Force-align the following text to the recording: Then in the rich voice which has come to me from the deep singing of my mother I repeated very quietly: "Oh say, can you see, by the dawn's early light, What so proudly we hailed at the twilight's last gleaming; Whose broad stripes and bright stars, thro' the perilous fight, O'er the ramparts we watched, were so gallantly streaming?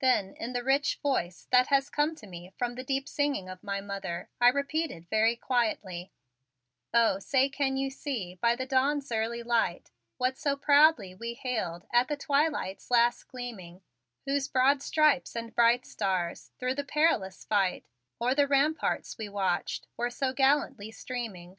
Then 0.00 0.36
in 0.36 0.52
the 0.52 0.62
rich 0.62 1.00
voice 1.02 1.48
which 1.52 1.66
has 1.70 1.90
come 1.90 2.14
to 2.14 2.28
me 2.28 2.52
from 2.56 2.76
the 2.76 2.84
deep 2.84 3.08
singing 3.08 3.48
of 3.48 3.64
my 3.64 3.80
mother 3.80 4.28
I 4.40 4.46
repeated 4.46 5.08
very 5.08 5.34
quietly: 5.34 6.12
"Oh 6.94 7.18
say, 7.18 7.48
can 7.48 7.76
you 7.76 7.90
see, 7.90 8.36
by 8.36 8.54
the 8.54 8.64
dawn's 8.64 9.10
early 9.10 9.42
light, 9.42 9.90
What 10.18 10.38
so 10.38 10.56
proudly 10.56 11.16
we 11.16 11.34
hailed 11.34 11.84
at 11.92 12.06
the 12.06 12.16
twilight's 12.16 12.92
last 12.92 13.26
gleaming; 13.26 13.82
Whose 14.24 14.46
broad 14.46 14.82
stripes 14.84 15.34
and 15.34 15.52
bright 15.52 15.84
stars, 15.84 16.52
thro' 16.60 16.72
the 16.72 16.84
perilous 16.84 17.44
fight, 17.44 17.86
O'er 18.20 18.36
the 18.36 18.46
ramparts 18.46 19.18
we 19.18 19.28
watched, 19.28 19.88
were 19.96 20.10
so 20.10 20.32
gallantly 20.32 20.92
streaming? 20.92 21.58